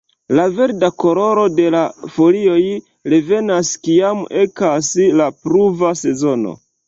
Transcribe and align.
La 0.37 0.43
verda 0.59 0.87
koloro 1.01 1.41
de 1.57 1.65
la 1.75 1.81
folioj 2.15 2.57
revenas 3.13 3.69
kiam 3.87 4.25
ekas 4.45 4.91
la 5.21 5.29
pluva 5.43 5.93
sezono. 6.03 6.57